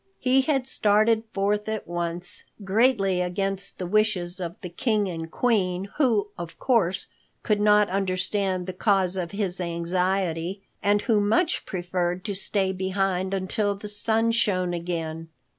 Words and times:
He 0.17 0.41
had 0.41 0.65
started 0.65 1.25
forth 1.31 1.69
at 1.69 1.87
once, 1.87 2.45
greatly 2.63 3.21
against 3.21 3.77
the 3.77 3.85
wishes 3.85 4.39
of 4.39 4.55
the 4.61 4.69
King 4.69 5.07
and 5.07 5.29
Queen 5.29 5.89
who, 5.97 6.29
of 6.39 6.57
course, 6.57 7.05
could 7.43 7.61
not 7.61 7.87
understand 7.87 8.65
the 8.65 8.73
cause 8.73 9.15
of 9.15 9.29
his 9.29 9.61
anxiety, 9.61 10.63
and 10.81 11.03
who 11.03 11.21
much 11.21 11.67
preferred 11.67 12.25
to 12.25 12.33
stay 12.33 12.71
behind 12.71 13.31
until 13.31 13.75
the 13.75 13.87
sun 13.87 14.31
shone 14.31 14.73
again. 14.73 15.29